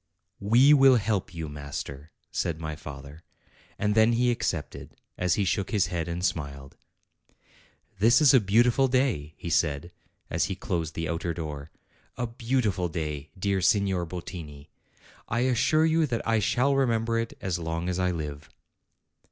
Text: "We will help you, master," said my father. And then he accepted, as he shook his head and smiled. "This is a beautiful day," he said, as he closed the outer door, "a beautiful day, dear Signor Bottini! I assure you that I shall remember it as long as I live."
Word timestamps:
"We 0.39 0.73
will 0.73 0.95
help 0.95 1.31
you, 1.31 1.47
master," 1.47 2.09
said 2.31 2.59
my 2.59 2.75
father. 2.75 3.21
And 3.77 3.93
then 3.93 4.13
he 4.13 4.31
accepted, 4.31 4.95
as 5.15 5.35
he 5.35 5.45
shook 5.45 5.69
his 5.69 5.93
head 5.93 6.07
and 6.07 6.25
smiled. 6.25 6.75
"This 7.99 8.19
is 8.19 8.33
a 8.33 8.39
beautiful 8.39 8.87
day," 8.87 9.35
he 9.37 9.51
said, 9.51 9.91
as 10.27 10.45
he 10.45 10.55
closed 10.55 10.95
the 10.95 11.07
outer 11.07 11.35
door, 11.35 11.69
"a 12.17 12.25
beautiful 12.25 12.87
day, 12.89 13.29
dear 13.37 13.61
Signor 13.61 14.07
Bottini! 14.07 14.71
I 15.29 15.41
assure 15.41 15.85
you 15.85 16.07
that 16.07 16.27
I 16.27 16.39
shall 16.39 16.75
remember 16.75 17.19
it 17.19 17.37
as 17.39 17.59
long 17.59 17.87
as 17.87 17.99
I 17.99 18.09
live." 18.09 18.49